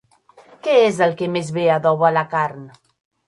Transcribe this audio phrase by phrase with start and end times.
[0.67, 2.65] Què és el que més bé adoba la carn?